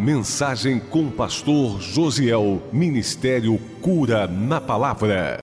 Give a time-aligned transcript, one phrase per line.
[0.00, 2.66] Mensagem com o Pastor Josiel.
[2.72, 5.40] Ministério Cura na Palavra.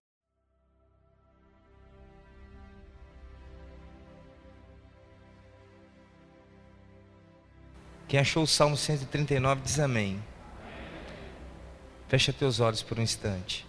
[8.08, 10.20] Quem achou o Salmo 139 diz amém.
[12.08, 13.64] Fecha teus olhos por um instante.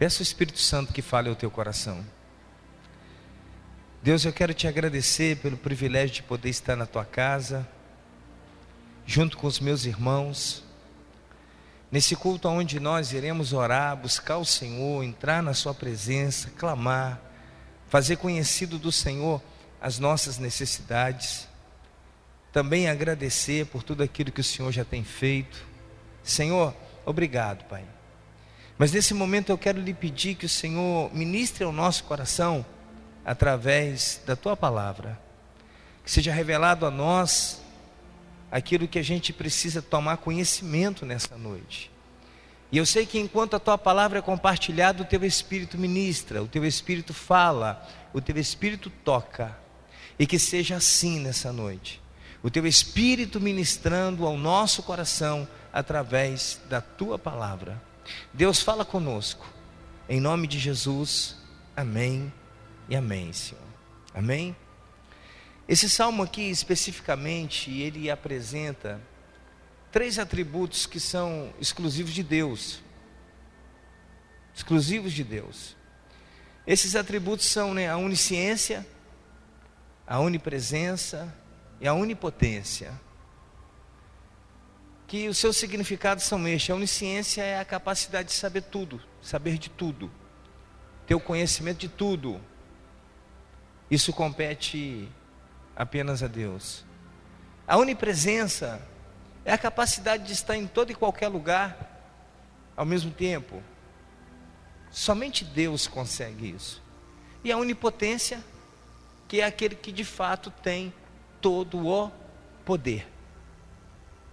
[0.00, 2.04] Peça o Espírito Santo que fale ao teu coração.
[4.02, 7.68] Deus, eu quero te agradecer pelo privilégio de poder estar na tua casa,
[9.06, 10.64] junto com os meus irmãos,
[11.90, 17.20] nesse culto onde nós iremos orar, buscar o Senhor, entrar na Sua presença, clamar,
[17.88, 19.42] fazer conhecido do Senhor
[19.80, 21.48] as nossas necessidades,
[22.52, 25.64] também agradecer por tudo aquilo que o Senhor já tem feito.
[26.22, 27.84] Senhor, obrigado, Pai.
[28.76, 32.64] Mas nesse momento eu quero lhe pedir que o Senhor ministre ao nosso coração
[33.24, 35.20] através da tua palavra.
[36.04, 37.59] Que seja revelado a nós
[38.50, 41.90] aquilo que a gente precisa tomar conhecimento nessa noite.
[42.72, 46.46] E eu sei que enquanto a tua palavra é compartilhada, o teu espírito ministra, o
[46.46, 49.56] teu espírito fala, o teu espírito toca.
[50.18, 52.00] E que seja assim nessa noite.
[52.42, 57.80] O teu espírito ministrando ao nosso coração através da tua palavra.
[58.32, 59.46] Deus fala conosco.
[60.08, 61.36] Em nome de Jesus.
[61.76, 62.32] Amém
[62.88, 63.64] e amém, Senhor.
[64.14, 64.54] Amém?
[65.70, 69.00] Esse salmo aqui especificamente, ele apresenta
[69.92, 72.82] três atributos que são exclusivos de Deus.
[74.52, 75.76] Exclusivos de Deus.
[76.66, 78.84] Esses atributos são né, a onisciência,
[80.04, 81.32] a onipresença
[81.80, 82.92] e a onipotência.
[85.06, 89.56] Que os seus significados são estes: a onisciência é a capacidade de saber tudo, saber
[89.56, 90.10] de tudo,
[91.06, 92.40] ter o conhecimento de tudo.
[93.88, 95.08] Isso compete
[95.80, 96.84] apenas a Deus.
[97.66, 98.86] A onipresença
[99.46, 102.04] é a capacidade de estar em todo e qualquer lugar
[102.76, 103.62] ao mesmo tempo.
[104.90, 106.82] Somente Deus consegue isso.
[107.42, 108.44] E a onipotência,
[109.26, 110.92] que é aquele que de fato tem
[111.40, 112.12] todo o
[112.62, 113.08] poder.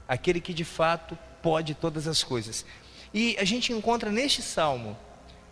[0.05, 2.65] Aquele que de fato pode todas as coisas.
[3.13, 4.97] E a gente encontra neste salmo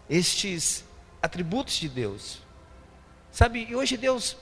[0.10, 0.84] estes
[1.22, 2.42] atributos de Deus.
[3.32, 4.36] Sabe, e hoje Deus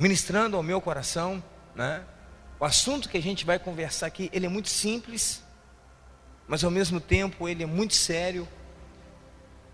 [0.00, 1.44] ministrando ao meu coração,
[1.74, 2.02] né?
[2.58, 5.42] O assunto que a gente vai conversar aqui, ele é muito simples,
[6.48, 8.48] mas ao mesmo tempo ele é muito sério.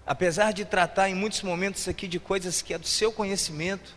[0.05, 3.97] Apesar de tratar em muitos momentos aqui de coisas que é do seu conhecimento,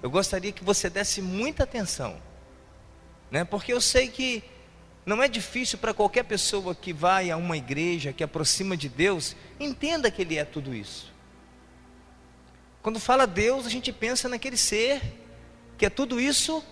[0.00, 2.16] eu gostaria que você desse muita atenção,
[3.28, 3.44] né?
[3.44, 4.44] Porque eu sei que
[5.04, 9.34] não é difícil para qualquer pessoa que vai a uma igreja, que aproxima de Deus,
[9.58, 11.12] entenda que Ele é tudo isso.
[12.82, 15.25] Quando fala Deus, a gente pensa naquele ser
[15.76, 16.62] que é tudo isso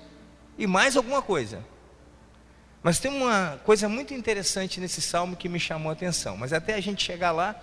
[0.56, 1.65] e mais alguma coisa.
[2.82, 6.37] Mas tem uma coisa muito interessante nesse salmo que me chamou a atenção.
[6.37, 7.54] Mas até a gente chegar lá,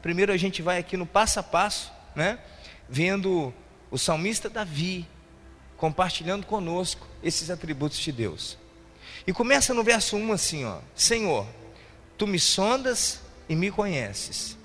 [0.00, 2.38] primeiro a gente vai aqui no passo a passo, né?
[2.88, 3.52] Vendo
[3.90, 5.06] o salmista Davi
[5.76, 8.56] compartilhando conosco esses atributos de Deus.
[9.26, 11.46] E começa no verso 1 assim, ó: Senhor,
[12.16, 14.56] tu me sondas e me conheces.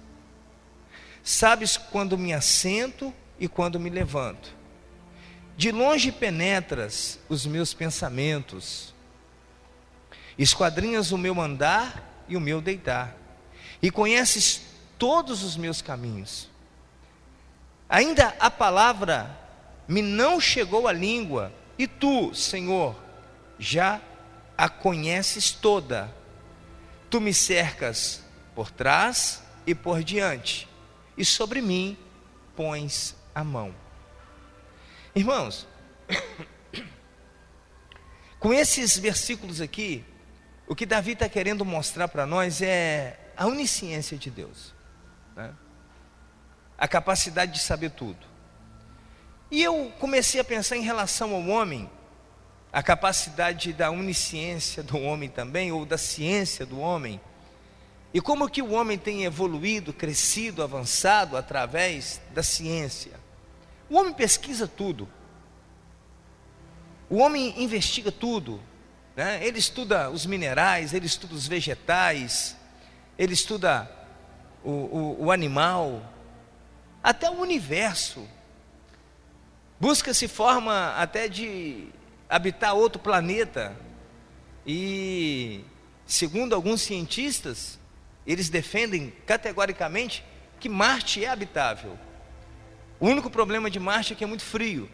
[1.21, 4.54] Sabes quando me assento e quando me levanto.
[5.57, 8.93] De longe penetras os meus pensamentos,
[10.37, 13.15] esquadrinhas o meu andar e o meu deitar,
[13.81, 14.61] e conheces
[14.97, 16.49] todos os meus caminhos.
[17.87, 19.39] Ainda a palavra
[19.87, 22.95] me não chegou à língua, e tu, Senhor,
[23.57, 24.01] já
[24.57, 26.13] a conheces toda.
[27.09, 28.23] Tu me cercas
[28.53, 30.67] por trás e por diante,
[31.17, 31.97] e sobre mim
[32.55, 33.84] pões a mão.
[35.15, 35.65] Irmãos,
[38.37, 40.03] com esses versículos aqui,
[40.67, 44.73] o que Davi está querendo mostrar para nós é a onisciência de Deus,
[45.33, 45.53] né?
[46.77, 48.27] a capacidade de saber tudo.
[49.49, 51.89] E eu comecei a pensar em relação ao homem,
[52.73, 57.21] a capacidade da onisciência do homem também, ou da ciência do homem.
[58.13, 63.24] E como que o homem tem evoluído, crescido, avançado através da ciência.
[63.89, 65.07] O homem pesquisa tudo.
[67.09, 68.59] O homem investiga tudo.
[69.15, 69.45] Né?
[69.45, 72.57] Ele estuda os minerais, ele estuda os vegetais,
[73.17, 73.89] ele estuda
[74.63, 76.01] o, o, o animal,
[77.01, 78.27] até o universo.
[79.79, 81.87] Busca-se forma até de
[82.29, 83.75] habitar outro planeta.
[84.65, 85.63] E,
[86.05, 87.79] segundo alguns cientistas,
[88.25, 90.25] eles defendem categoricamente
[90.59, 91.97] que Marte é habitável.
[92.99, 94.89] O único problema de Marte é que é muito frio.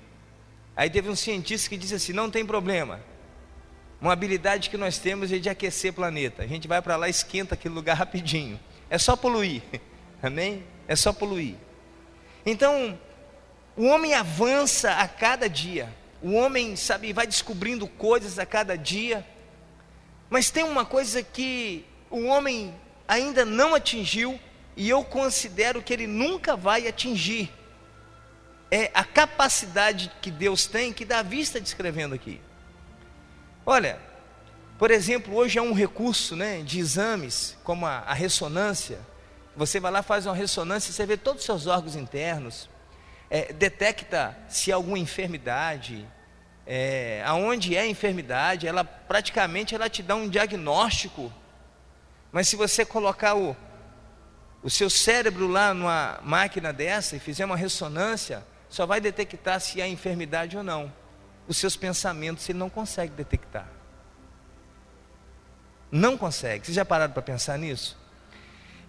[0.75, 2.99] Aí teve um cientista que disse assim: não tem problema.
[3.99, 6.43] uma habilidade que nós temos é de aquecer o planeta.
[6.43, 8.59] A gente vai para lá, esquenta aquele lugar rapidinho.
[8.89, 9.61] É só poluir.
[10.21, 10.63] Amém?
[10.87, 11.55] É só poluir.
[12.45, 12.97] Então,
[13.75, 15.93] o homem avança a cada dia.
[16.21, 19.25] O homem, sabe, vai descobrindo coisas a cada dia.
[20.29, 22.73] Mas tem uma coisa que o homem
[23.07, 24.39] ainda não atingiu
[24.75, 27.51] e eu considero que ele nunca vai atingir.
[28.71, 32.39] É a capacidade que Deus tem, que Davi está descrevendo aqui.
[33.65, 33.99] Olha,
[34.79, 38.97] por exemplo, hoje é um recurso né, de exames, como a, a ressonância.
[39.55, 42.69] Você vai lá, faz uma ressonância, você vê todos os seus órgãos internos,
[43.29, 46.07] é, detecta se há alguma enfermidade,
[46.65, 51.31] é, aonde é a enfermidade, ela praticamente ela te dá um diagnóstico.
[52.31, 53.55] Mas se você colocar o,
[54.63, 59.81] o seu cérebro lá numa máquina dessa e fizer uma ressonância, só vai detectar se
[59.81, 60.91] há enfermidade ou não.
[61.45, 63.67] Os seus pensamentos ele não consegue detectar.
[65.91, 66.65] Não consegue.
[66.65, 67.97] Vocês já pararam para pensar nisso?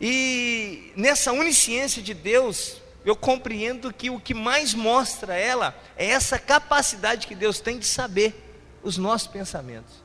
[0.00, 6.38] E nessa onisciência de Deus, eu compreendo que o que mais mostra ela é essa
[6.38, 9.96] capacidade que Deus tem de saber os nossos pensamentos.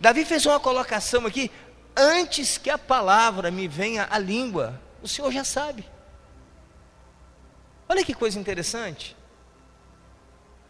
[0.00, 1.50] Davi fez uma colocação aqui:
[1.94, 5.84] antes que a palavra me venha à língua, o Senhor já sabe.
[7.88, 9.16] Olha que coisa interessante.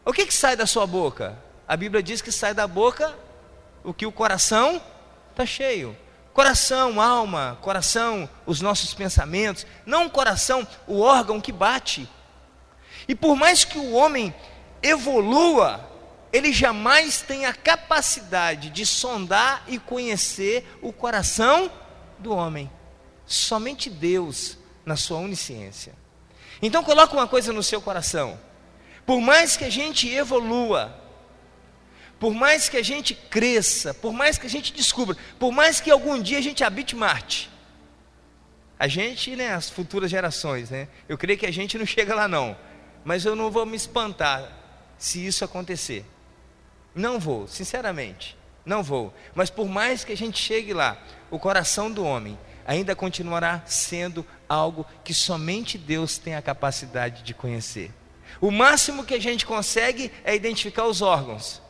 [0.04, 1.38] O que, que sai da sua boca?
[1.66, 3.14] A Bíblia diz que sai da boca
[3.82, 4.82] o que o coração
[5.30, 5.96] está cheio.
[6.32, 12.08] Coração, alma, coração, os nossos pensamentos, não o coração, o órgão que bate.
[13.06, 14.34] E por mais que o homem
[14.82, 15.88] evolua,
[16.32, 21.70] ele jamais tem a capacidade de sondar e conhecer o coração
[22.18, 22.70] do homem.
[23.24, 25.94] Somente Deus, na sua onisciência.
[26.66, 28.40] Então coloque uma coisa no seu coração.
[29.04, 30.98] Por mais que a gente evolua,
[32.18, 35.90] por mais que a gente cresça, por mais que a gente descubra, por mais que
[35.90, 37.50] algum dia a gente habite Marte,
[38.78, 40.88] a gente, né, as futuras gerações, né?
[41.06, 42.56] Eu creio que a gente não chega lá não,
[43.04, 44.50] mas eu não vou me espantar
[44.96, 46.02] se isso acontecer.
[46.94, 49.12] Não vou, sinceramente, não vou.
[49.34, 50.96] Mas por mais que a gente chegue lá,
[51.30, 57.34] o coração do homem ainda continuará sendo algo que somente Deus tem a capacidade de
[57.34, 57.90] conhecer.
[58.40, 61.62] O máximo que a gente consegue é identificar os órgãos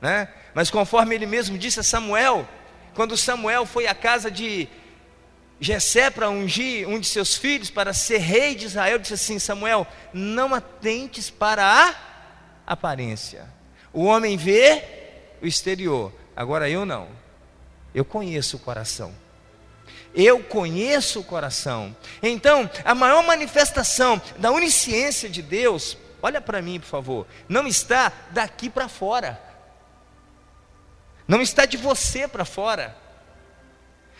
[0.00, 0.28] né?
[0.54, 2.48] Mas conforme ele mesmo disse a Samuel,
[2.94, 4.68] quando Samuel foi à casa de
[5.60, 9.86] Jessé para ungir um de seus filhos para ser rei de Israel, disse assim: Samuel,
[10.12, 11.94] não atentes para a
[12.66, 13.46] aparência.
[13.92, 14.82] O homem vê
[15.42, 17.08] o exterior, agora eu não.
[17.94, 19.12] Eu conheço o coração.
[20.14, 21.94] Eu conheço o coração.
[22.22, 28.12] Então, a maior manifestação da onisciência de Deus, olha para mim, por favor, não está
[28.32, 29.50] daqui para fora
[31.30, 32.96] não está de você para fora.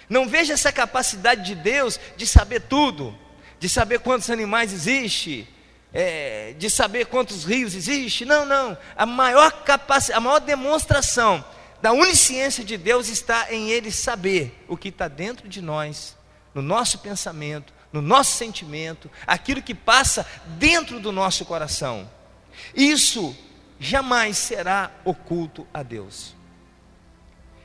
[0.08, 3.18] Não veja essa capacidade de Deus de saber tudo,
[3.58, 5.48] de saber quantos animais existem,
[5.92, 8.24] é, de saber quantos rios existem.
[8.28, 8.78] Não, não.
[8.96, 11.44] A maior capacidade, a maior demonstração
[11.80, 16.16] da onisciência de Deus está em Ele saber o que está dentro de nós,
[16.54, 20.26] no nosso pensamento, no nosso sentimento, aquilo que passa
[20.58, 22.08] dentro do nosso coração.
[22.74, 23.36] Isso
[23.78, 26.34] jamais será oculto a Deus.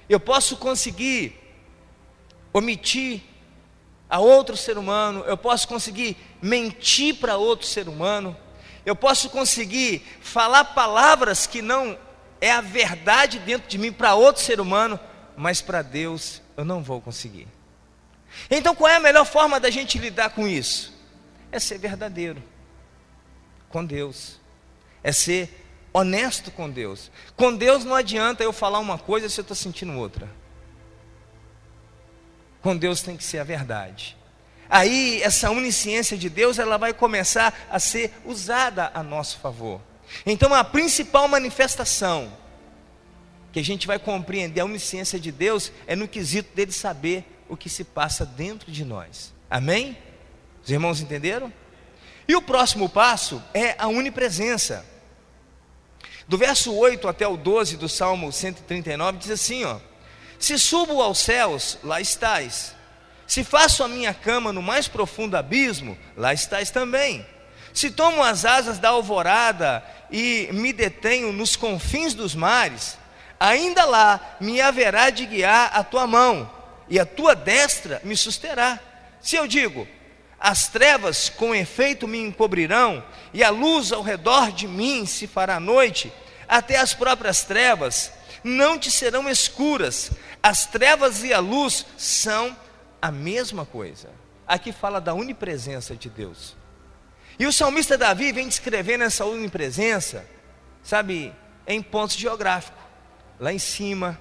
[0.07, 1.35] Eu posso conseguir
[2.53, 3.21] omitir
[4.09, 8.37] a outro ser humano, eu posso conseguir mentir para outro ser humano,
[8.85, 11.97] eu posso conseguir falar palavras que não
[12.41, 14.99] é a verdade dentro de mim para outro ser humano,
[15.35, 17.47] mas para Deus eu não vou conseguir.
[18.49, 20.93] Então qual é a melhor forma da gente lidar com isso?
[21.51, 22.41] É ser verdadeiro
[23.69, 24.39] com Deus,
[25.03, 27.09] é ser honesto com Deus.
[27.35, 30.29] Com Deus não adianta eu falar uma coisa se eu estou sentindo outra.
[32.61, 34.17] Com Deus tem que ser a verdade.
[34.69, 39.79] Aí essa onisciência de Deus ela vai começar a ser usada a nosso favor.
[40.25, 42.31] Então a principal manifestação
[43.51, 47.55] que a gente vai compreender a onisciência de Deus é no quesito dele saber o
[47.55, 49.33] que se passa dentro de nós.
[49.49, 49.97] Amém?
[50.63, 51.53] Os irmãos entenderam?
[52.27, 54.85] E o próximo passo é a onipresença.
[56.27, 59.79] Do verso 8 até o 12 do Salmo 139 diz assim, ó:
[60.39, 62.75] Se subo aos céus, lá estás.
[63.27, 67.25] Se faço a minha cama no mais profundo abismo, lá estás também.
[67.73, 72.97] Se tomo as asas da alvorada e me detenho nos confins dos mares,
[73.39, 76.49] ainda lá me haverá de guiar a tua mão,
[76.87, 78.79] e a tua destra me susterá.
[79.21, 79.87] Se eu digo,
[80.39, 85.59] as trevas com efeito me encobrirão, e a luz ao redor de mim se fará
[85.59, 86.11] noite,
[86.47, 88.11] até as próprias trevas
[88.43, 90.11] não te serão escuras.
[90.41, 92.55] As trevas e a luz são
[93.01, 94.09] a mesma coisa.
[94.47, 96.55] Aqui fala da onipresença de Deus.
[97.37, 100.25] E o salmista Davi vem descrevendo essa onipresença,
[100.83, 101.33] sabe,
[101.67, 102.81] em pontos geográficos.
[103.39, 104.19] Lá em cima,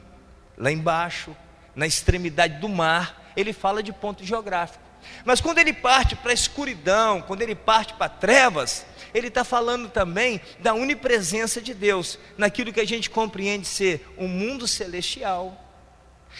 [0.58, 1.36] lá embaixo,
[1.74, 4.82] na extremidade do mar, ele fala de ponto geográfico.
[5.24, 9.88] Mas quando ele parte para a escuridão, quando ele parte para trevas, ele está falando
[9.88, 15.60] também da onipresença de Deus, naquilo que a gente compreende ser um mundo celestial,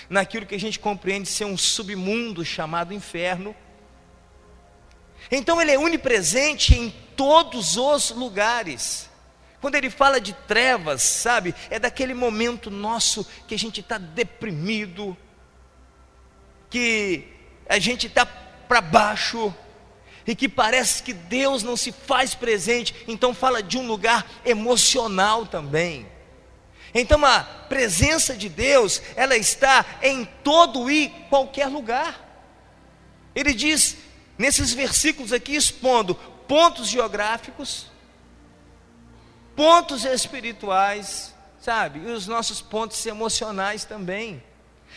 [0.09, 3.55] naquilo que a gente compreende ser um submundo chamado inferno.
[5.31, 9.09] Então ele é onipresente em todos os lugares.
[9.61, 15.17] Quando ele fala de trevas, sabe, é daquele momento nosso que a gente está deprimido,
[16.69, 17.27] que
[17.69, 19.55] a gente está para baixo,
[20.27, 25.47] e que parece que Deus não se faz presente, então fala de um lugar emocional
[25.47, 26.07] também.
[26.95, 32.21] Então a presença de Deus, ela está em todo e qualquer lugar.
[33.35, 33.97] Ele diz
[34.39, 36.15] nesses versículos aqui expondo
[36.47, 37.87] pontos geográficos,
[39.57, 42.01] pontos espirituais, sabe?
[42.01, 44.43] E os nossos pontos emocionais também.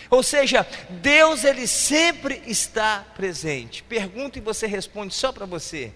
[0.09, 3.83] Ou seja, Deus ele sempre está presente.
[3.83, 5.91] Pergunta e você responde só para você.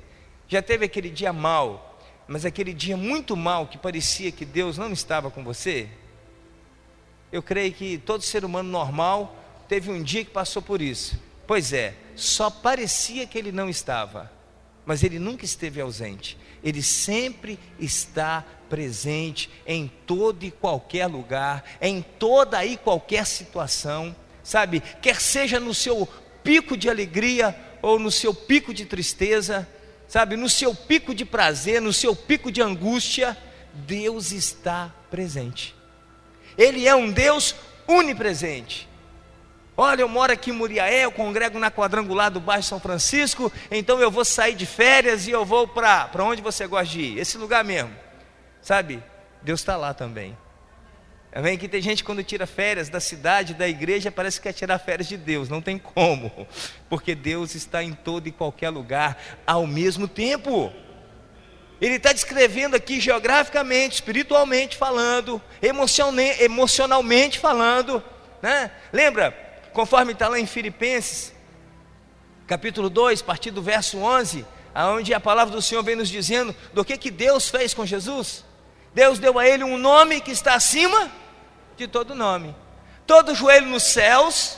[0.47, 4.91] Já teve aquele dia mal, mas aquele dia muito mal que parecia que Deus não
[4.91, 5.87] estava com você?
[7.31, 9.35] Eu creio que todo ser humano normal
[9.67, 11.17] teve um dia que passou por isso.
[11.51, 14.31] Pois é, só parecia que ele não estava,
[14.85, 16.37] mas ele nunca esteve ausente.
[16.63, 24.79] Ele sempre está presente em todo e qualquer lugar, em toda e qualquer situação, sabe?
[25.01, 26.07] Quer seja no seu
[26.41, 29.67] pico de alegria ou no seu pico de tristeza,
[30.07, 30.37] sabe?
[30.37, 33.37] No seu pico de prazer, no seu pico de angústia,
[33.73, 35.75] Deus está presente.
[36.57, 37.53] Ele é um Deus
[37.85, 38.89] onipresente.
[39.83, 43.99] Olha, eu moro aqui em Muriaé, eu congrego na quadrangular do bairro São Francisco, então
[43.99, 47.17] eu vou sair de férias e eu vou para onde você gosta de ir?
[47.17, 47.89] Esse lugar mesmo.
[48.61, 49.03] Sabe,
[49.41, 50.37] Deus está lá também.
[51.33, 54.77] Vem que tem gente quando tira férias da cidade, da igreja, parece que quer tirar
[54.77, 56.47] férias de Deus, não tem como,
[56.87, 60.71] porque Deus está em todo e qualquer lugar ao mesmo tempo.
[61.81, 68.03] Ele está descrevendo aqui geograficamente, espiritualmente falando, emocionalmente falando,
[68.43, 68.69] né?
[68.93, 71.33] Lembra, conforme está lá em Filipenses,
[72.47, 76.55] capítulo 2, a partir do verso 11, aonde a palavra do Senhor vem nos dizendo
[76.73, 78.45] do que, que Deus fez com Jesus.
[78.93, 81.11] Deus deu a ele um nome que está acima
[81.77, 82.55] de todo nome.
[83.07, 84.57] Todo joelho nos céus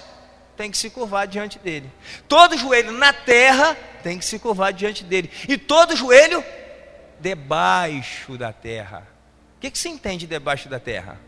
[0.58, 1.91] tem que se curvar diante dele.
[2.27, 5.32] Todo joelho na terra tem que se curvar diante dele.
[5.48, 6.43] E todo joelho
[7.20, 9.08] debaixo da terra.
[9.58, 11.20] O que, que você entende debaixo da terra?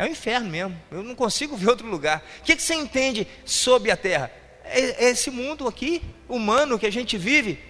[0.00, 0.80] É o inferno mesmo.
[0.90, 2.24] Eu não consigo ver outro lugar.
[2.40, 4.32] O que, que você entende sob a terra?
[4.64, 7.62] É, é esse mundo aqui, humano, que a gente vive.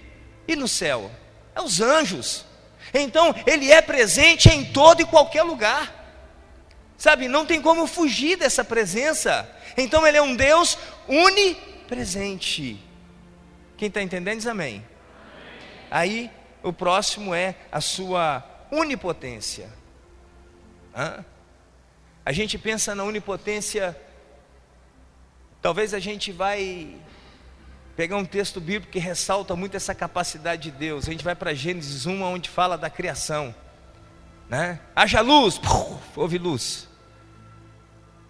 [0.47, 1.11] E no céu?
[1.53, 2.45] É os anjos.
[2.93, 5.93] Então, Ele é presente em todo e qualquer lugar.
[6.97, 9.49] Sabe, não tem como fugir dessa presença.
[9.75, 10.77] Então, Ele é um Deus
[11.09, 12.79] unipresente.
[13.75, 14.85] Quem está entendendo diz amém.
[15.89, 16.31] Aí,
[16.63, 19.69] o próximo é a sua onipotência.
[20.95, 21.25] Hã?
[22.25, 23.99] A gente pensa na onipotência,
[25.61, 26.95] talvez a gente vai
[27.95, 31.07] pegar um texto bíblico que ressalta muito essa capacidade de Deus.
[31.07, 33.53] A gente vai para Gênesis 1, onde fala da criação.
[34.47, 34.79] Né?
[34.95, 36.87] Haja luz, puf, houve luz.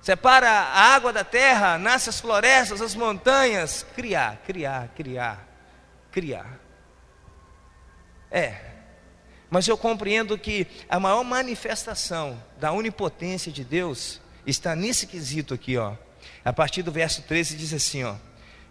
[0.02, 3.86] Separa a água da terra, nasce as florestas, as montanhas.
[3.94, 5.48] Criar, criar, criar,
[6.12, 6.60] criar.
[8.32, 8.71] É,
[9.52, 15.78] mas eu compreendo que a maior manifestação da onipotência de Deus está nesse quesito aqui,
[15.78, 15.94] ó.
[16.44, 18.16] A partir do verso 13 diz assim, ó: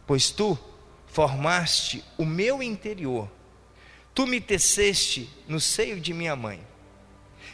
[0.07, 0.59] Pois tu
[1.07, 3.31] formaste o meu interior,
[4.15, 6.67] tu me teceste no seio de minha mãe.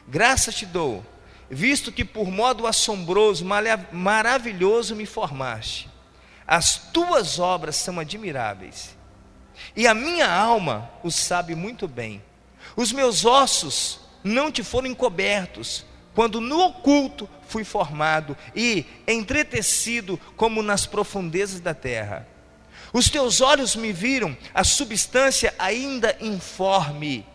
[0.06, 1.04] Graças te dou,
[1.50, 3.44] visto que por modo assombroso,
[3.90, 5.90] maravilhoso me formaste.
[6.46, 8.96] As tuas obras são admiráveis,
[9.74, 12.22] e a minha alma o sabe muito bem.
[12.74, 20.62] Os meus ossos não te foram encobertos, quando no oculto fui formado e entretecido como
[20.62, 22.26] nas profundezas da terra.
[22.92, 27.26] Os teus olhos me viram a substância ainda informe,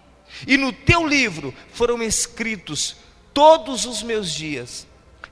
[0.48, 2.98] e no teu livro foram escritos
[3.34, 4.88] todos os meus dias,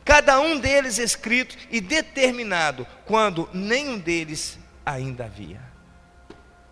[0.05, 5.61] cada um deles escrito e determinado, quando nenhum deles ainda havia.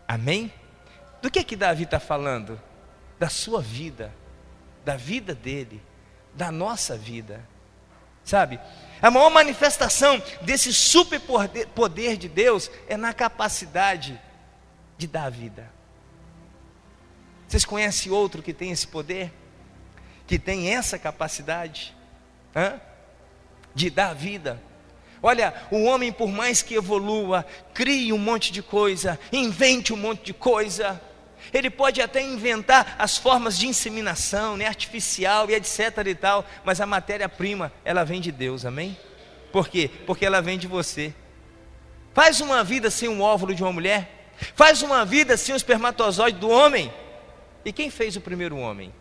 [0.08, 0.52] Amém?
[1.22, 2.60] Do que que Davi está falando?
[3.20, 4.14] Da sua vida,
[4.86, 5.82] da vida dele,
[6.34, 7.44] da nossa vida.
[8.24, 8.60] Sabe?
[9.02, 14.20] A maior manifestação desse superpoder de Deus é na capacidade
[14.98, 15.72] de dar vida.
[17.48, 19.32] Vocês conhecem outro que tem esse poder?
[20.26, 21.96] Que tem essa capacidade?
[22.56, 22.80] Hã?
[23.74, 24.62] De dar vida.
[25.22, 30.26] Olha, o homem, por mais que evolua, crie um monte de coisa, invente um monte
[30.26, 31.02] de coisa,
[31.54, 36.82] ele pode até inventar as formas de inseminação, né, artificial e etc e tal, mas
[36.82, 38.98] a matéria-prima, ela vem de Deus, amém?
[39.52, 39.90] Por quê?
[40.06, 41.14] Porque ela vem de você.
[42.14, 46.38] Faz uma vida sem um óvulo de uma mulher, faz uma vida sem o espermatozoide
[46.38, 46.92] do homem.
[47.64, 48.94] E quem fez o primeiro homem?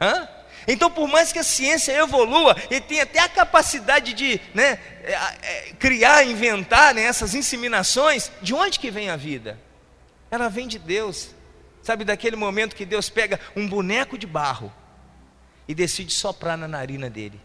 [0.00, 0.28] Hã?
[0.66, 5.12] Então, por mais que a ciência evolua e tenha até a capacidade de né, é,
[5.42, 9.58] é, criar, inventar né, essas inseminações, de onde que vem a vida?
[10.30, 11.30] Ela vem de Deus.
[11.82, 14.72] Sabe daquele momento que Deus pega um boneco de barro
[15.66, 17.40] e decide soprar na narina dele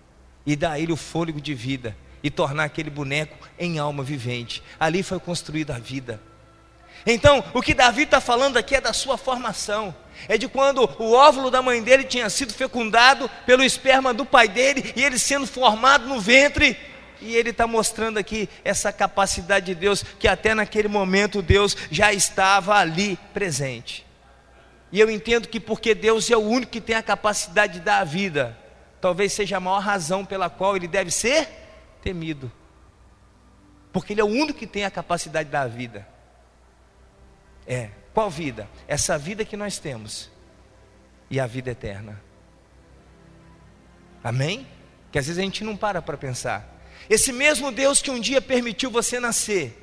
[0.45, 4.61] e dar a ele o fôlego de vida e tornar aquele boneco em alma vivente.
[4.79, 6.21] Ali foi construída a vida.
[7.05, 9.95] Então, o que Davi está falando aqui é da sua formação.
[10.27, 14.47] É de quando o óvulo da mãe dele tinha sido fecundado pelo esperma do pai
[14.47, 16.77] dele e ele sendo formado no ventre
[17.25, 22.13] e ele está mostrando aqui essa capacidade de Deus, que até naquele momento Deus já
[22.13, 24.05] estava ali presente.
[24.91, 27.99] E eu entendo que porque Deus é o único que tem a capacidade de dar
[27.99, 28.57] a vida,
[29.01, 31.47] talvez seja a maior razão pela qual ele deve ser
[32.01, 32.51] temido.
[33.91, 36.07] Porque ele é o único que tem a capacidade de dar a vida.
[37.65, 38.69] É, qual vida?
[38.87, 40.29] Essa vida que nós temos
[41.29, 42.21] e a vida eterna.
[44.23, 44.67] Amém?
[45.11, 46.74] Que às vezes a gente não para para pensar.
[47.09, 49.81] Esse mesmo Deus que um dia permitiu você nascer,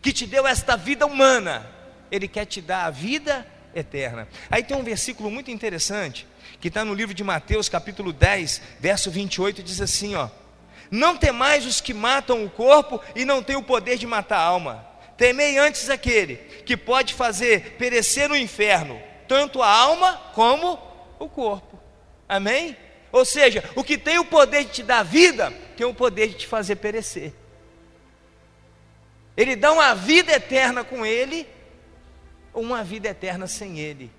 [0.00, 1.68] que te deu esta vida humana,
[2.10, 4.28] Ele quer te dar a vida eterna.
[4.50, 6.26] Aí tem um versículo muito interessante,
[6.60, 10.28] que está no livro de Mateus, capítulo 10, verso 28, diz assim: ó,
[10.90, 14.42] Não temais os que matam o corpo e não têm o poder de matar a
[14.42, 14.86] alma.
[15.16, 20.78] Temei antes aquele que pode fazer perecer no inferno, tanto a alma como
[21.18, 21.78] o corpo.
[22.28, 22.76] Amém?
[23.12, 26.34] Ou seja, o que tem o poder de te dar vida, tem o poder de
[26.34, 27.34] te fazer perecer.
[29.36, 31.46] Ele dá uma vida eterna com ele,
[32.52, 34.10] ou uma vida eterna sem ele.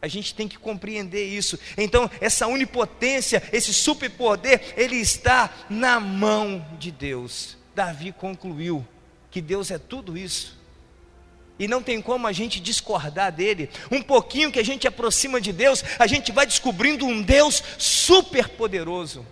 [0.00, 1.58] A gente tem que compreender isso.
[1.76, 7.56] Então, essa onipotência, esse superpoder, ele está na mão de Deus.
[7.74, 8.86] Davi concluiu
[9.30, 10.55] que Deus é tudo isso
[11.58, 13.70] e não tem como a gente discordar dele.
[13.90, 18.48] Um pouquinho que a gente aproxima de Deus, a gente vai descobrindo um Deus super
[18.48, 19.26] poderoso,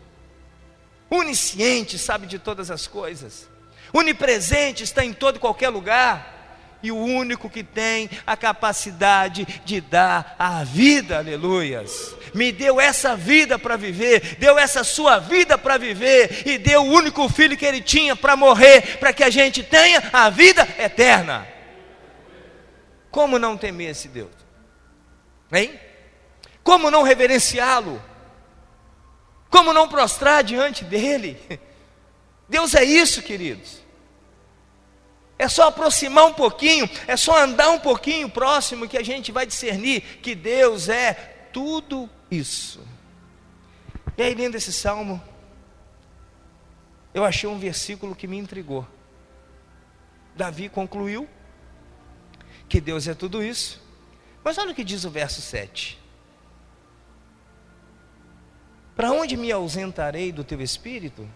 [1.10, 3.48] onisciente, sabe de todas as coisas,
[3.92, 6.32] onipresente, está em todo e qualquer lugar.
[6.82, 12.14] E o único que tem a capacidade de dar a vida, aleluias.
[12.34, 16.92] Me deu essa vida para viver, deu essa sua vida para viver, e deu o
[16.92, 21.53] único filho que ele tinha para morrer, para que a gente tenha a vida eterna.
[23.14, 24.32] Como não temer esse Deus?
[25.52, 25.78] Hein?
[26.64, 28.02] Como não reverenciá-lo?
[29.48, 31.40] Como não prostrar diante dele?
[32.48, 33.80] Deus é isso, queridos.
[35.38, 39.46] É só aproximar um pouquinho, é só andar um pouquinho próximo que a gente vai
[39.46, 41.12] discernir que Deus é
[41.52, 42.84] tudo isso.
[44.18, 45.22] E aí, lendo esse salmo,
[47.14, 48.84] eu achei um versículo que me intrigou.
[50.34, 51.28] Davi concluiu
[52.74, 53.80] que Deus é tudo isso.
[54.42, 55.96] Mas olha o que diz o verso 7.
[58.96, 61.30] Para onde me ausentarei do teu espírito?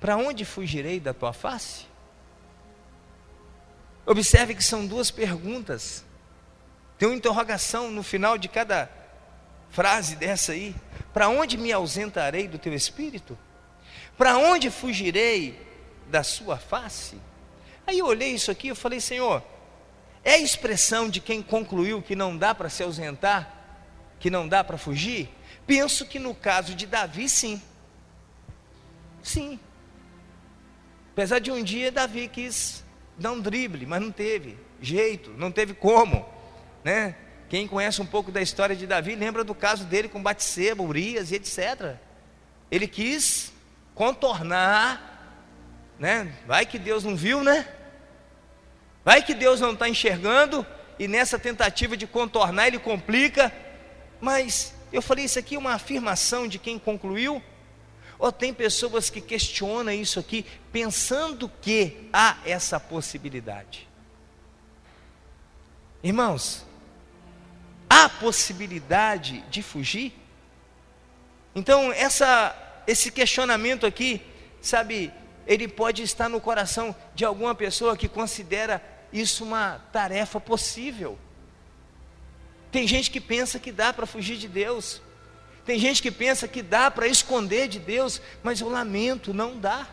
[0.00, 1.86] Para onde fugirei da tua face?
[4.04, 6.04] Observe que são duas perguntas.
[6.98, 8.90] Tem uma interrogação no final de cada
[9.70, 10.74] frase dessa aí.
[11.12, 13.38] Para onde me ausentarei do teu espírito?
[14.18, 15.56] Para onde fugirei
[16.08, 17.16] da sua face?
[17.86, 19.53] Aí eu olhei isso aqui e falei, Senhor,
[20.24, 23.52] é expressão de quem concluiu que não dá para se ausentar,
[24.18, 25.28] que não dá para fugir?
[25.66, 27.60] Penso que no caso de Davi, sim.
[29.22, 29.60] Sim.
[31.12, 32.82] Apesar de um dia Davi quis
[33.18, 36.26] dar um drible, mas não teve jeito, não teve como,
[36.82, 37.14] né?
[37.48, 41.30] Quem conhece um pouco da história de Davi lembra do caso dele com Batseba, Urias
[41.30, 41.96] e etc.
[42.70, 43.52] Ele quis
[43.94, 45.44] contornar,
[45.98, 46.34] né?
[46.46, 47.66] Vai que Deus não viu, né?
[49.04, 50.66] Vai que Deus não está enxergando
[50.98, 53.52] e nessa tentativa de contornar ele complica.
[54.20, 57.42] Mas eu falei, isso aqui é uma afirmação de quem concluiu?
[58.18, 63.88] Ou tem pessoas que questionam isso aqui pensando que há essa possibilidade?
[66.02, 66.64] Irmãos,
[67.90, 70.12] há possibilidade de fugir?
[71.54, 74.20] Então, essa esse questionamento aqui,
[74.60, 75.12] sabe,
[75.46, 78.82] ele pode estar no coração de alguma pessoa que considera
[79.14, 81.16] isso uma tarefa possível.
[82.72, 85.00] Tem gente que pensa que dá para fugir de Deus.
[85.64, 89.86] Tem gente que pensa que dá para esconder de Deus, mas eu lamento, não dá.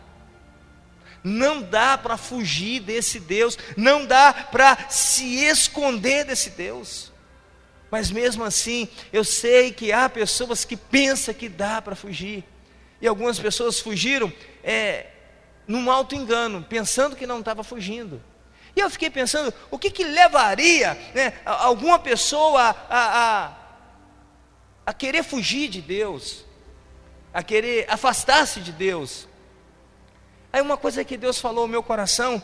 [1.22, 7.12] Não dá para fugir desse Deus, não dá para se esconder desse Deus.
[7.92, 12.42] Mas mesmo assim, eu sei que há pessoas que pensam que dá para fugir.
[13.00, 14.32] E algumas pessoas fugiram
[14.64, 15.06] é,
[15.68, 18.20] num alto engano, pensando que não estava fugindo.
[18.74, 23.52] E eu fiquei pensando, o que, que levaria né, alguma pessoa a, a,
[24.86, 26.44] a querer fugir de Deus,
[27.34, 29.28] a querer afastar-se de Deus?
[30.52, 32.42] Aí uma coisa que Deus falou no meu coração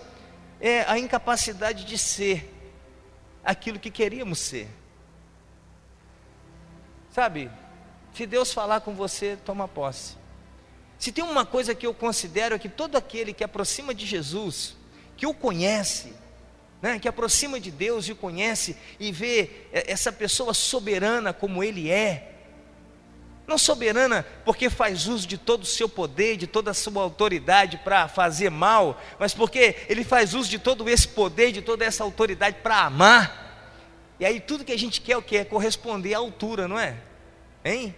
[0.60, 2.54] é a incapacidade de ser
[3.44, 4.68] aquilo que queríamos ser.
[7.10, 7.50] Sabe,
[8.14, 10.16] se Deus falar com você, toma posse.
[10.98, 14.76] Se tem uma coisa que eu considero é que todo aquele que aproxima de Jesus,
[15.18, 16.14] que o conhece,
[16.80, 21.90] né, que aproxima de Deus e o conhece e vê essa pessoa soberana como Ele
[21.90, 22.36] é,
[23.48, 27.78] não soberana porque faz uso de todo o seu poder, de toda a sua autoridade
[27.78, 32.04] para fazer mal, mas porque Ele faz uso de todo esse poder, de toda essa
[32.04, 33.48] autoridade para amar.
[34.20, 35.36] E aí tudo que a gente quer é o que?
[35.36, 36.96] É corresponder à altura, não é?
[37.64, 37.92] Hein?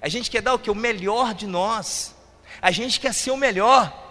[0.00, 0.70] A gente quer dar o que?
[0.70, 2.16] O melhor de nós.
[2.60, 4.07] A gente quer ser o melhor.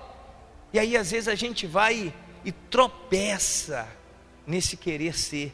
[0.73, 3.87] E aí, às vezes, a gente vai e tropeça
[4.45, 5.53] nesse querer ser.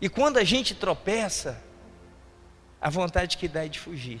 [0.00, 1.62] E quando a gente tropeça,
[2.80, 4.20] a vontade que dá é de fugir,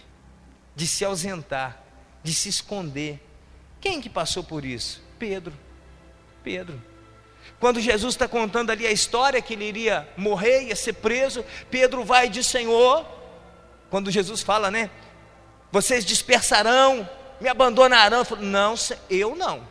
[0.74, 1.82] de se ausentar,
[2.22, 3.20] de se esconder.
[3.80, 5.02] Quem que passou por isso?
[5.18, 5.52] Pedro.
[6.42, 6.82] Pedro.
[7.60, 12.04] Quando Jesus está contando ali a história que ele iria morrer, ia ser preso, Pedro
[12.04, 13.06] vai diz: Senhor,
[13.90, 14.90] quando Jesus fala, né?
[15.70, 17.06] Vocês dispersarão,
[17.40, 18.24] me abandonarão.
[18.24, 18.74] Falo, não,
[19.08, 19.66] eu não.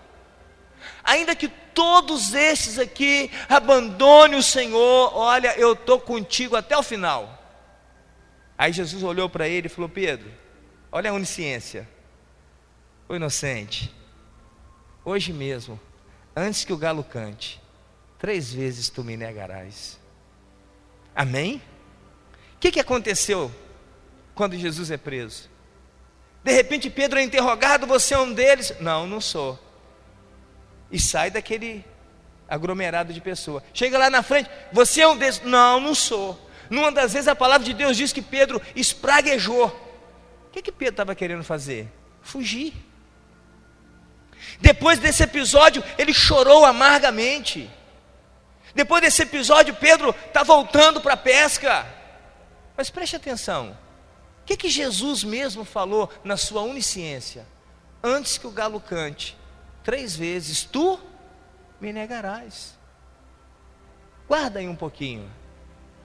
[1.03, 7.39] Ainda que todos esses aqui abandonem o Senhor, olha, eu estou contigo até o final.
[8.57, 10.31] Aí Jesus olhou para ele e falou: Pedro,
[10.91, 11.87] olha a onisciência.
[13.09, 13.93] O inocente,
[15.03, 15.79] hoje mesmo,
[16.35, 17.61] antes que o galo cante,
[18.17, 19.99] três vezes tu me negarás.
[21.13, 21.61] Amém?
[22.55, 23.51] O que, que aconteceu
[24.33, 25.49] quando Jesus é preso.
[26.43, 28.73] De repente Pedro é interrogado, você é um deles?
[28.79, 29.57] Não, não sou.
[30.91, 31.85] E sai daquele
[32.47, 33.63] aglomerado de pessoas.
[33.73, 35.41] Chega lá na frente, você é um deles?
[35.43, 36.39] Não, não sou.
[36.69, 39.67] Numa das vezes a palavra de Deus diz que Pedro espraguejou.
[40.47, 41.87] O que, que Pedro estava querendo fazer?
[42.21, 42.73] Fugir.
[44.59, 47.69] Depois desse episódio, ele chorou amargamente.
[48.75, 51.85] Depois desse episódio, Pedro está voltando para a pesca.
[52.75, 53.77] Mas preste atenção:
[54.43, 57.47] o que, que Jesus mesmo falou na sua onisciência?
[58.03, 59.37] Antes que o galo cante,
[59.85, 60.99] três vezes, tu
[61.79, 62.77] me negarás.
[64.27, 65.31] Guarda aí um pouquinho.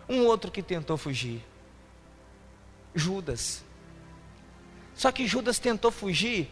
[0.09, 1.44] Um outro que tentou fugir.
[2.94, 3.64] Judas.
[4.94, 6.48] Só que Judas tentou fugir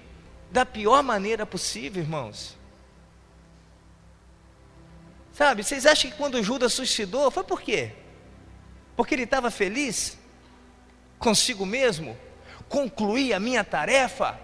[0.51, 2.57] da pior maneira possível, irmãos.
[5.33, 7.93] Sabe, vocês acham que quando Judas suicidou, foi por quê?
[8.97, 10.19] Porque ele estava feliz?
[11.19, 12.17] Consigo mesmo,
[12.69, 14.39] concluí a minha tarefa,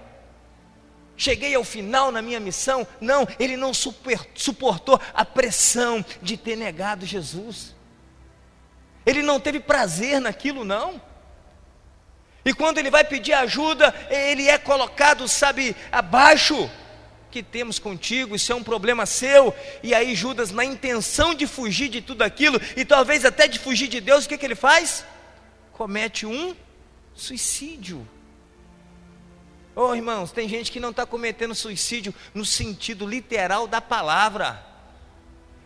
[1.16, 2.86] cheguei ao final na minha missão.
[3.00, 7.74] Não, ele não super, suportou a pressão de ter negado Jesus.
[9.04, 11.00] Ele não teve prazer naquilo, não.
[12.44, 16.70] E quando ele vai pedir ajuda, ele é colocado, sabe, abaixo.
[17.30, 19.54] Que temos contigo, isso é um problema seu.
[19.82, 23.88] E aí, Judas, na intenção de fugir de tudo aquilo, e talvez até de fugir
[23.88, 25.04] de Deus, o que, que ele faz?
[25.72, 26.54] Comete um
[27.14, 28.06] suicídio.
[29.74, 34.64] Oh, irmãos, tem gente que não está cometendo suicídio no sentido literal da palavra,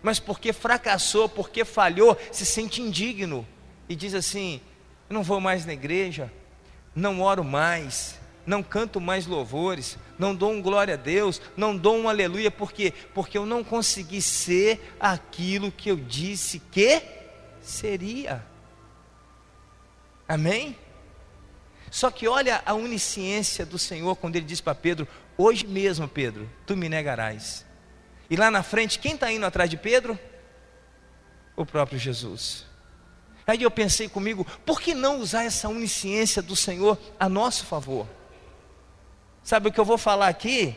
[0.02, 3.46] mas porque fracassou, porque falhou, se sente indigno
[3.88, 4.60] e diz assim:
[5.10, 6.32] não vou mais na igreja,
[6.94, 8.16] não oro mais,
[8.46, 12.70] não canto mais louvores, não dou um glória a Deus, não dou um aleluia, por
[12.70, 12.92] quê?
[13.12, 17.02] Porque eu não consegui ser aquilo que eu disse que
[17.60, 18.44] seria.
[20.28, 20.76] Amém?
[21.90, 25.06] Só que olha a onisciência do Senhor quando ele diz para Pedro:
[25.38, 27.64] Hoje mesmo, Pedro, tu me negarás.
[28.28, 30.18] E lá na frente, quem está indo atrás de Pedro?
[31.54, 32.66] O próprio Jesus.
[33.46, 38.06] Aí eu pensei comigo: por que não usar essa onisciência do Senhor a nosso favor?
[39.42, 40.76] Sabe o que eu vou falar aqui?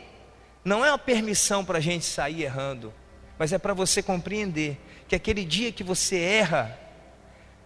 [0.64, 2.94] Não é uma permissão para a gente sair errando,
[3.38, 6.78] mas é para você compreender que aquele dia que você erra,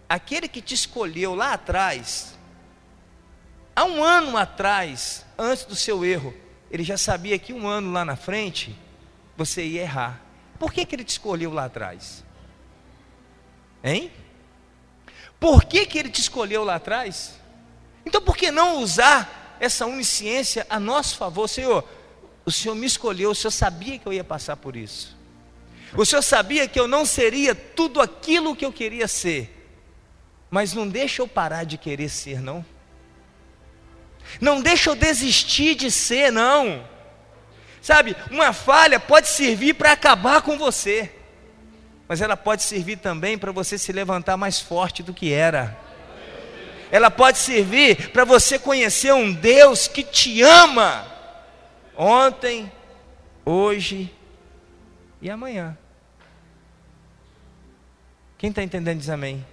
[0.07, 2.37] aquele que te escolheu lá atrás,
[3.75, 6.33] há um ano atrás, antes do seu erro,
[6.69, 8.75] ele já sabia que um ano lá na frente
[9.37, 10.21] você ia errar.
[10.57, 12.23] Por que, que ele te escolheu lá atrás?
[13.83, 14.11] Hein?
[15.39, 17.39] Por que, que ele te escolheu lá atrás?
[18.05, 21.47] Então por que não usar essa onisciência a nosso favor?
[21.47, 21.87] Senhor,
[22.45, 25.15] o Senhor me escolheu, o Senhor sabia que eu ia passar por isso.
[25.95, 29.54] O Senhor sabia que eu não seria tudo aquilo que eu queria ser.
[30.55, 32.65] Mas não deixa eu parar de querer ser, não.
[34.39, 36.87] Não deixa eu desistir de ser, não.
[37.81, 41.11] Sabe, uma falha pode servir para acabar com você,
[42.07, 45.77] mas ela pode servir também para você se levantar mais forte do que era.
[46.89, 51.05] Ela pode servir para você conhecer um Deus que te ama
[51.97, 52.71] ontem,
[53.43, 54.09] hoje
[55.21, 55.77] e amanhã.
[58.37, 59.45] Quem está entendendo diz amém.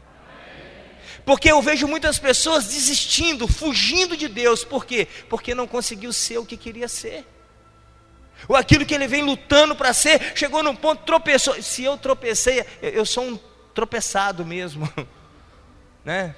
[1.24, 4.64] Porque eu vejo muitas pessoas desistindo, fugindo de Deus.
[4.64, 5.06] Por quê?
[5.28, 7.26] Porque não conseguiu ser o que queria ser.
[8.48, 11.60] Ou aquilo que ele vem lutando para ser, chegou num ponto, tropeçou.
[11.62, 13.38] Se eu tropecei, eu sou um
[13.74, 14.88] tropeçado mesmo.
[16.04, 16.34] Né?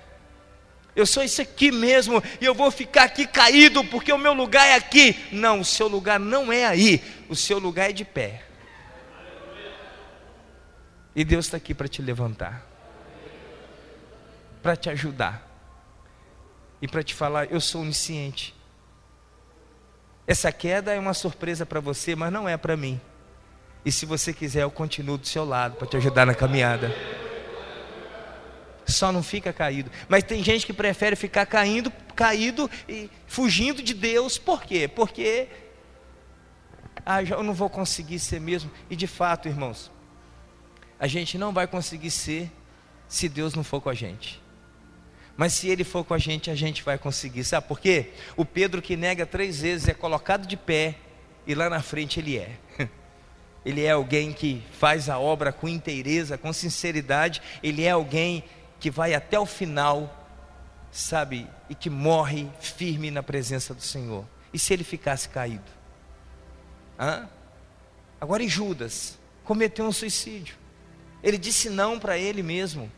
[0.94, 4.66] Eu sou isso aqui mesmo, e eu vou ficar aqui caído, porque o meu lugar
[4.66, 5.18] é aqui.
[5.32, 8.44] Não, o seu lugar não é aí, o seu lugar é de pé.
[11.16, 12.73] E Deus está aqui para te levantar
[14.64, 15.46] para te ajudar
[16.80, 18.54] e para te falar: eu sou onisciente.
[20.26, 22.98] Essa queda é uma surpresa para você, mas não é para mim.
[23.84, 26.90] E se você quiser, eu continuo do seu lado para te ajudar na caminhada.
[28.86, 29.90] Só não fica caído.
[30.08, 34.38] Mas tem gente que prefere ficar caindo, caído e fugindo de Deus.
[34.38, 34.88] Por quê?
[34.88, 35.48] Porque
[37.04, 38.70] ah, eu não vou conseguir ser mesmo.
[38.88, 39.92] E de fato, irmãos,
[40.98, 42.50] a gente não vai conseguir ser
[43.06, 44.42] se Deus não for com a gente.
[45.36, 47.44] Mas se ele for com a gente, a gente vai conseguir.
[47.44, 48.10] Sabe por quê?
[48.36, 50.96] O Pedro que nega três vezes é colocado de pé
[51.46, 52.56] e lá na frente ele é.
[53.64, 57.40] Ele é alguém que faz a obra com inteireza, com sinceridade.
[57.62, 58.44] Ele é alguém
[58.78, 60.28] que vai até o final,
[60.92, 61.48] sabe?
[61.70, 64.26] E que morre firme na presença do Senhor.
[64.52, 65.64] E se ele ficasse caído?
[67.00, 67.26] Hã?
[68.20, 70.56] Agora em Judas, cometeu um suicídio.
[71.22, 72.92] Ele disse não para ele mesmo.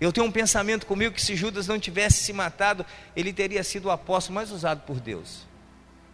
[0.00, 3.86] Eu tenho um pensamento comigo que se Judas não tivesse se matado, ele teria sido
[3.86, 5.46] o apóstolo mais usado por Deus.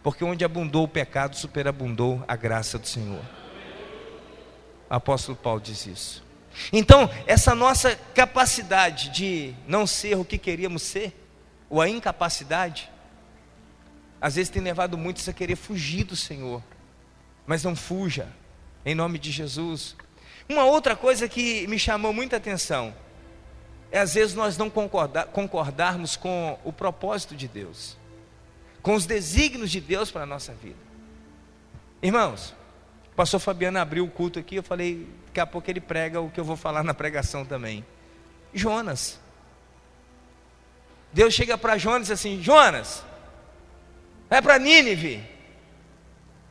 [0.01, 3.23] Porque onde abundou o pecado, superabundou a graça do Senhor.
[4.89, 6.23] O apóstolo Paulo diz isso.
[6.71, 11.13] Então, essa nossa capacidade de não ser o que queríamos ser,
[11.69, 12.89] ou a incapacidade,
[14.19, 16.63] às vezes tem levado muitos a querer fugir do Senhor.
[17.45, 18.27] Mas não fuja,
[18.83, 19.95] em nome de Jesus.
[20.49, 22.95] Uma outra coisa que me chamou muita atenção
[23.91, 27.97] é às vezes nós não concordar, concordarmos com o propósito de Deus,
[28.81, 30.79] com os desígnios de Deus para a nossa vida.
[32.01, 32.53] Irmãos,
[33.11, 36.29] o pastor Fabiano abriu o culto aqui, eu falei, daqui a pouco ele prega o
[36.29, 37.85] que eu vou falar na pregação também.
[38.53, 39.19] Jonas.
[41.11, 43.03] Deus chega para Jonas assim: Jonas,
[44.29, 45.23] vai para Nínive.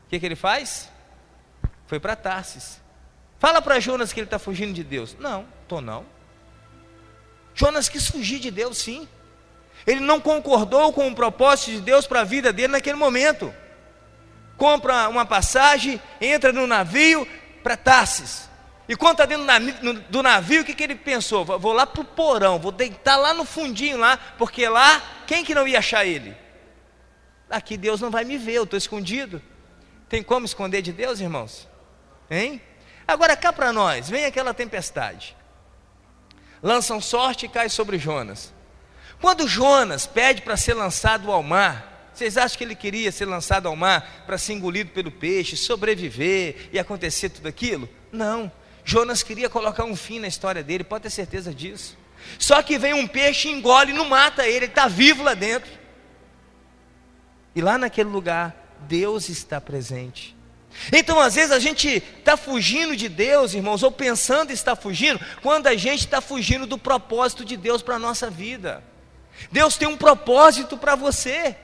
[0.06, 0.88] O que, que ele faz?
[1.86, 2.80] Foi para Tarsis.
[3.38, 5.14] Fala para Jonas que ele está fugindo de Deus.
[5.18, 6.06] Não, estou não.
[7.54, 9.08] Jonas quis fugir de Deus, sim.
[9.86, 13.54] Ele não concordou com o propósito de Deus para a vida dele naquele momento.
[14.56, 17.26] Compra uma passagem, entra no navio
[17.62, 18.48] para Tarsis.
[18.88, 21.44] E quando está dentro do navio, o que, que ele pensou?
[21.44, 25.54] Vou lá para o porão, vou deitar lá no fundinho lá, porque lá, quem que
[25.54, 26.36] não ia achar ele?
[27.48, 29.40] Aqui Deus não vai me ver, eu estou escondido.
[30.08, 31.68] Tem como esconder de Deus, irmãos?
[32.30, 32.60] Hein?
[33.06, 35.34] Agora cá para nós, vem aquela tempestade
[36.64, 38.52] lançam sorte e cai sobre Jonas.
[39.20, 43.68] Quando Jonas pede para ser lançado ao mar, vocês acham que ele queria ser lançado
[43.68, 47.88] ao mar para ser engolido pelo peixe, sobreviver e acontecer tudo aquilo?
[48.10, 48.50] Não.
[48.82, 51.98] Jonas queria colocar um fim na história dele, pode ter certeza disso.
[52.38, 55.70] Só que vem um peixe, engole não mata ele, ele está vivo lá dentro.
[57.54, 60.33] E lá naquele lugar, Deus está presente.
[60.92, 65.66] Então, às vezes, a gente está fugindo de Deus, irmãos, ou pensando estar fugindo, quando
[65.66, 68.82] a gente está fugindo do propósito de Deus para a nossa vida.
[69.50, 71.56] Deus tem um propósito para você,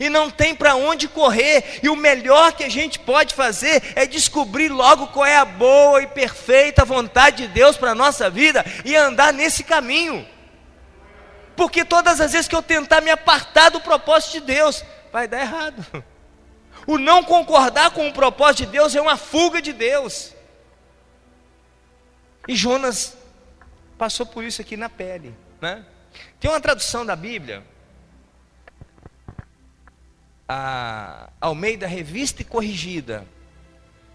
[0.00, 4.06] e não tem para onde correr, e o melhor que a gente pode fazer é
[4.06, 8.64] descobrir logo qual é a boa e perfeita vontade de Deus para a nossa vida
[8.84, 10.26] e andar nesse caminho.
[11.54, 15.40] Porque todas as vezes que eu tentar me apartar do propósito de Deus, vai dar
[15.40, 15.84] errado.
[16.86, 20.32] O não concordar com o propósito de Deus é uma fuga de Deus.
[22.46, 23.16] E Jonas
[23.98, 25.34] passou por isso aqui na pele.
[25.60, 25.84] Né?
[26.38, 27.64] Tem uma tradução da Bíblia
[30.48, 33.26] a Almeida Revista e Corrigida,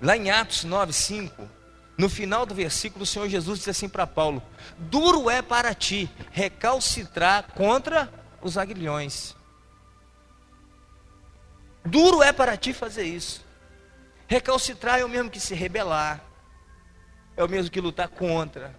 [0.02, 1.50] lá em Atos 9, 5,
[1.98, 4.42] no final do versículo, o Senhor Jesus diz assim para Paulo:
[4.78, 9.36] Duro é para ti recalcitrar contra os aguilhões.
[11.84, 13.46] Duro é para ti fazer isso.
[14.28, 16.22] Recalcitrar é o mesmo que se rebelar,
[17.36, 18.74] é o mesmo que lutar contra.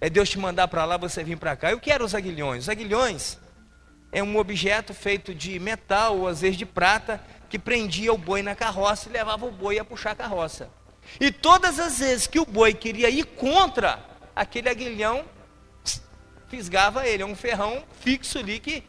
[0.00, 1.70] É Deus te mandar para lá, você vir para cá.
[1.70, 2.64] Eu quero os aguilhões.
[2.64, 3.38] Os aguilhões
[4.12, 8.42] é um objeto feito de metal ou às vezes de prata que prendia o boi
[8.42, 10.68] na carroça e levava o boi a puxar a carroça.
[11.20, 14.04] E todas as vezes que o boi queria ir contra
[14.34, 15.24] aquele aguilhão,
[16.48, 17.22] fisgava ele.
[17.22, 18.84] É um ferrão fixo ali que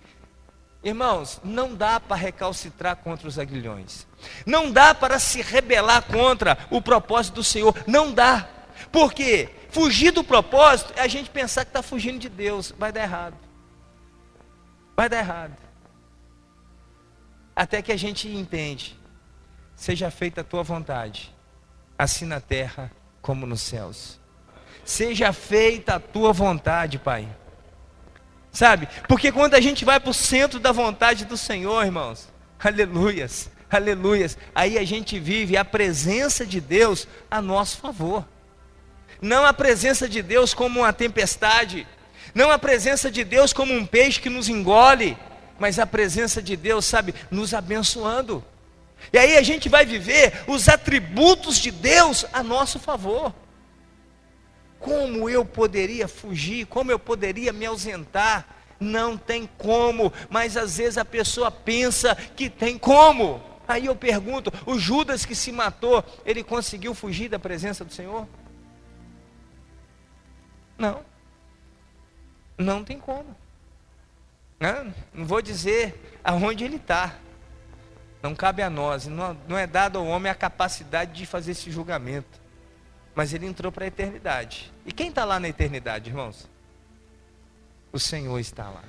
[0.85, 4.05] Irmãos, não dá para recalcitrar contra os aguilhões.
[4.45, 7.75] Não dá para se rebelar contra o propósito do Senhor.
[7.87, 8.47] Não dá.
[8.91, 12.71] Porque fugir do propósito é a gente pensar que está fugindo de Deus.
[12.77, 13.35] Vai dar errado.
[14.95, 15.57] Vai dar errado.
[17.55, 18.95] Até que a gente entende.
[19.75, 21.33] Seja feita a tua vontade,
[21.97, 22.91] assim na terra
[23.23, 24.19] como nos céus.
[24.83, 27.27] Seja feita a tua vontade, Pai
[28.55, 28.87] Sabe?
[29.05, 34.37] Porque quando a gente vai para o centro da vontade do Senhor, irmãos, aleluias, aleluias,
[34.55, 38.25] aí a gente vive a presença de Deus a nosso favor.
[39.21, 41.85] Não a presença de Deus como uma tempestade,
[42.33, 45.17] não a presença de Deus como um peixe que nos engole,
[45.59, 48.41] mas a presença de Deus, sabe, nos abençoando.
[49.11, 53.33] E aí a gente vai viver os atributos de Deus a nosso favor.
[54.85, 56.67] Como eu poderia fugir?
[56.67, 58.45] Como eu poderia me ausentar?
[58.79, 63.41] Não tem como, mas às vezes a pessoa pensa que tem como.
[63.67, 68.27] Aí eu pergunto: o Judas que se matou, ele conseguiu fugir da presença do Senhor?
[70.77, 71.01] Não.
[72.55, 73.35] Não tem como.
[74.59, 77.15] Não, não vou dizer aonde ele está.
[78.21, 79.07] Não cabe a nós.
[79.07, 82.44] Não é dado ao homem a capacidade de fazer esse julgamento
[83.15, 84.71] mas ele entrou para a eternidade.
[84.85, 86.47] E quem está lá na eternidade, irmãos?
[87.91, 88.83] O Senhor está lá.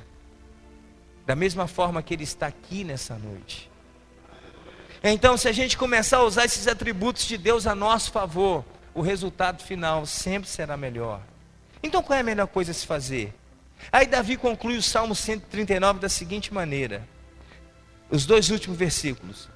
[1.25, 3.71] Da mesma forma que ele está aqui nessa noite.
[5.03, 9.01] Então, se a gente começar a usar esses atributos de Deus a nosso favor, o
[9.01, 11.21] resultado final sempre será melhor.
[11.83, 13.33] Então, qual é a melhor coisa a se fazer?
[13.93, 17.07] Aí, Davi conclui o Salmo 139 da seguinte maneira:
[18.11, 19.49] os dois últimos versículos.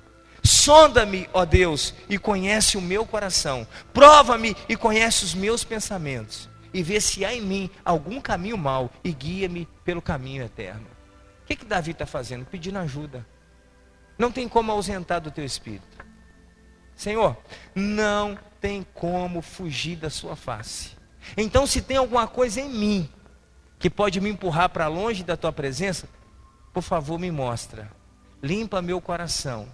[0.50, 3.64] Sonda-me, ó Deus, e conhece o meu coração.
[3.94, 6.50] Prova-me e conhece os meus pensamentos.
[6.74, 10.88] E vê se há em mim algum caminho mau e guia-me pelo caminho eterno.
[11.42, 12.44] O que, que Davi está fazendo?
[12.46, 13.24] Pedindo ajuda.
[14.18, 16.04] Não tem como ausentar do teu espírito.
[16.96, 17.36] Senhor,
[17.72, 20.96] não tem como fugir da sua face.
[21.36, 23.08] Então, se tem alguma coisa em mim
[23.78, 26.08] que pode me empurrar para longe da tua presença,
[26.74, 27.88] por favor, me mostra.
[28.42, 29.68] Limpa meu coração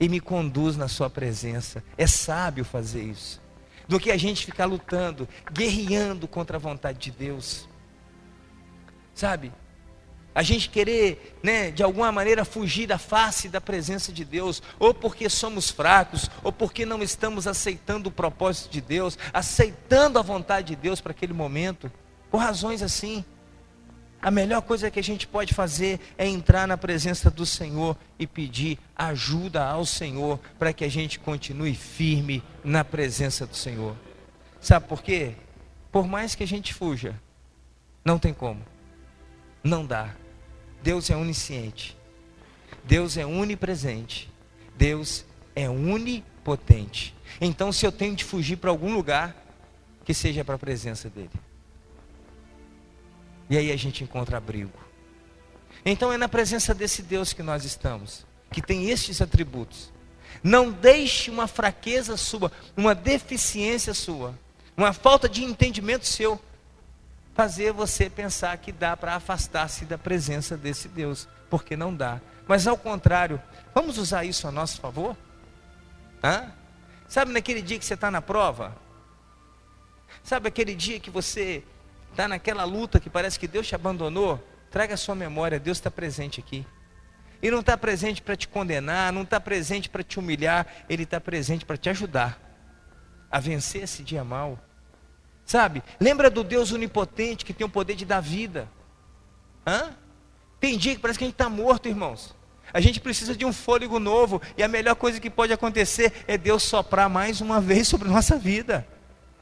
[0.00, 1.82] e me conduz na sua presença.
[1.96, 3.40] É sábio fazer isso.
[3.86, 7.68] Do que a gente ficar lutando, guerreando contra a vontade de Deus.
[9.14, 9.52] Sabe?
[10.34, 14.94] A gente querer, né, de alguma maneira fugir da face da presença de Deus, ou
[14.94, 20.68] porque somos fracos, ou porque não estamos aceitando o propósito de Deus, aceitando a vontade
[20.68, 21.90] de Deus para aquele momento,
[22.30, 23.24] por razões assim.
[24.20, 28.26] A melhor coisa que a gente pode fazer é entrar na presença do Senhor e
[28.26, 33.96] pedir ajuda ao Senhor para que a gente continue firme na presença do Senhor.
[34.60, 35.34] Sabe por quê?
[35.92, 37.14] Por mais que a gente fuja,
[38.04, 38.60] não tem como.
[39.62, 40.14] Não dá.
[40.82, 41.96] Deus é onisciente.
[42.84, 44.32] Deus é onipresente.
[44.76, 47.14] Deus é onipotente.
[47.40, 49.36] Então, se eu tenho de fugir para algum lugar,
[50.04, 51.30] que seja para a presença dEle.
[53.50, 54.78] E aí a gente encontra abrigo.
[55.84, 59.92] Então é na presença desse Deus que nós estamos, que tem estes atributos.
[60.42, 64.34] Não deixe uma fraqueza sua, uma deficiência sua,
[64.76, 66.40] uma falta de entendimento seu,
[67.34, 72.20] fazer você pensar que dá para afastar-se da presença desse Deus, porque não dá.
[72.46, 73.40] Mas ao contrário,
[73.74, 75.16] vamos usar isso a nosso favor?
[76.22, 76.52] Hã?
[77.08, 78.76] Sabe naquele dia que você está na prova?
[80.22, 81.62] Sabe aquele dia que você
[82.18, 85.88] está naquela luta que parece que Deus te abandonou, traga a sua memória, Deus está
[85.88, 86.66] presente aqui.
[87.40, 91.20] E não está presente para te condenar, não está presente para te humilhar, Ele está
[91.20, 92.36] presente para te ajudar
[93.30, 94.58] a vencer esse dia mal.
[95.44, 95.80] Sabe?
[96.00, 98.68] Lembra do Deus onipotente que tem o poder de dar vida.
[99.64, 99.90] Hã?
[100.58, 102.34] Tem dia que parece que a gente está morto, irmãos.
[102.74, 104.42] A gente precisa de um fôlego novo.
[104.56, 108.36] E a melhor coisa que pode acontecer é Deus soprar mais uma vez sobre nossa
[108.36, 108.84] vida.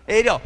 [0.07, 0.39] Ele, ó,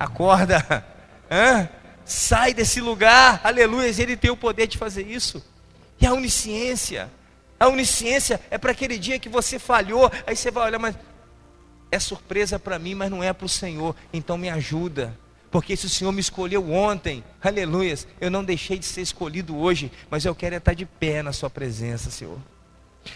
[0.00, 0.84] acorda.
[1.30, 1.68] Hã?
[2.04, 5.42] Sai desse lugar, aleluia, ele tem o poder de fazer isso.
[6.00, 7.10] E a onisciência,
[7.58, 10.96] A onisciência é para aquele dia que você falhou, aí você vai olhar, mas
[11.92, 15.16] é surpresa para mim, mas não é para o Senhor, então me ajuda.
[15.50, 19.92] Porque se o Senhor me escolheu ontem, aleluias, eu não deixei de ser escolhido hoje,
[20.08, 22.38] mas eu quero é estar de pé na Sua presença, Senhor.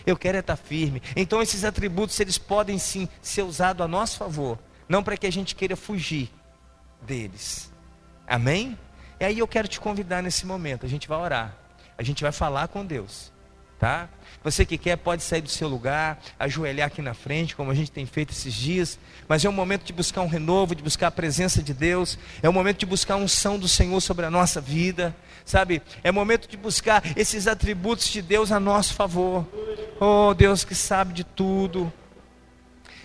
[0.05, 1.03] Eu quero é estar firme.
[1.17, 4.59] Então esses atributos, eles podem sim ser usados a nosso favor,
[4.89, 6.31] não para que a gente queira fugir
[7.01, 7.73] deles.
[8.27, 8.79] Amém?
[9.21, 11.55] E aí eu quero te convidar nesse momento, a gente vai orar,
[11.97, 13.33] a gente vai falar com Deus,
[13.79, 14.09] tá?
[14.45, 17.91] Você que quer pode sair do seu lugar, ajoelhar aqui na frente, como a gente
[17.91, 18.99] tem feito esses dias.
[19.27, 22.19] Mas é um momento de buscar um renovo, de buscar a presença de Deus.
[22.43, 25.17] É um momento de buscar a unção do Senhor sobre a nossa vida.
[25.47, 25.81] Sabe?
[26.03, 29.47] É momento de buscar esses atributos de Deus a nosso favor.
[29.99, 31.91] Oh, Deus que sabe de tudo.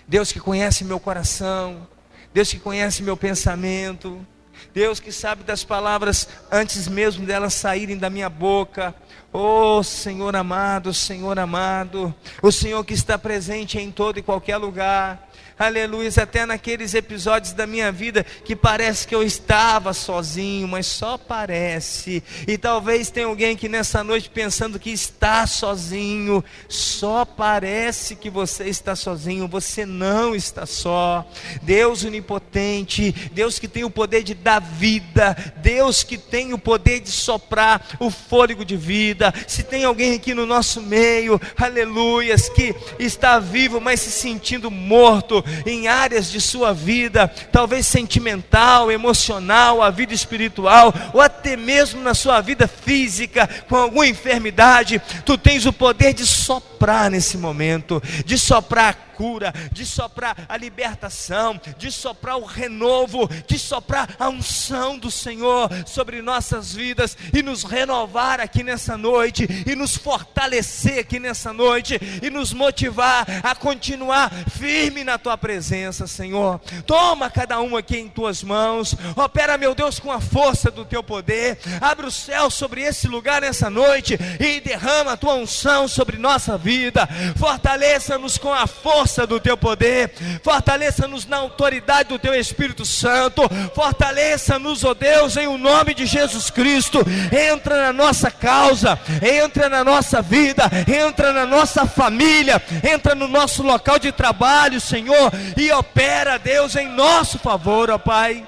[0.06, 1.88] Deus que conhece meu coração.
[2.34, 4.26] Deus que conhece meu pensamento.
[4.72, 8.94] Deus que sabe das palavras antes mesmo delas saírem da minha boca.
[9.32, 15.30] Oh Senhor amado, Senhor amado, o Senhor que está presente em todo e qualquer lugar
[15.66, 21.18] aleluia, até naqueles episódios da minha vida que parece que eu estava sozinho, mas só
[21.18, 22.22] parece.
[22.48, 28.64] E talvez tenha alguém que nessa noite pensando que está sozinho, só parece que você
[28.64, 31.28] está sozinho, você não está só.
[31.62, 37.00] Deus onipotente, Deus que tem o poder de dar vida, Deus que tem o poder
[37.00, 39.32] de soprar o fôlego de vida.
[39.46, 45.44] Se tem alguém aqui no nosso meio, aleluias, que está vivo, mas se sentindo morto,
[45.66, 52.14] em áreas de sua vida, talvez sentimental, emocional, a vida espiritual, ou até mesmo na
[52.14, 58.38] sua vida física, com alguma enfermidade, tu tens o poder de soprar nesse momento, de
[58.38, 65.10] soprar cura, de soprar a libertação, de soprar o renovo, de soprar a unção do
[65.10, 71.52] Senhor sobre nossas vidas e nos renovar aqui nessa noite e nos fortalecer aqui nessa
[71.52, 76.58] noite e nos motivar a continuar firme na tua presença, Senhor.
[76.86, 81.02] Toma cada um aqui em tuas mãos, opera, meu Deus, com a força do teu
[81.02, 86.16] poder, abre o céu sobre esse lugar nessa noite e derrama a tua unção sobre
[86.16, 87.06] nossa vida,
[87.36, 93.42] fortaleça-nos com a força força do teu poder, fortaleça-nos na autoridade do teu Espírito Santo,
[93.74, 97.00] fortaleça-nos, ó oh Deus, em o nome de Jesus Cristo.
[97.32, 103.64] Entra na nossa causa, entra na nossa vida, entra na nossa família, entra no nosso
[103.64, 108.46] local de trabalho, Senhor, e opera, Deus, em nosso favor, ó Pai.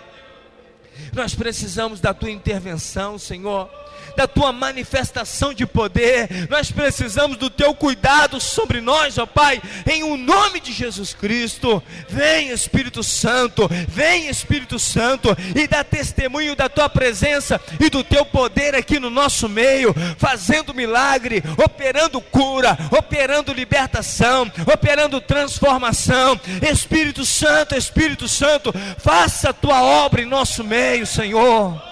[1.12, 3.68] Nós precisamos da tua intervenção, Senhor
[4.16, 6.48] da tua manifestação de poder.
[6.48, 9.60] Nós precisamos do teu cuidado sobre nós, ó Pai,
[9.90, 11.82] em o um nome de Jesus Cristo.
[12.08, 18.24] Vem, Espírito Santo, vem, Espírito Santo, e dá testemunho da tua presença e do teu
[18.24, 26.38] poder aqui no nosso meio, fazendo milagre, operando cura, operando libertação, operando transformação.
[26.70, 31.91] Espírito Santo, Espírito Santo, faça a tua obra em nosso meio, Senhor.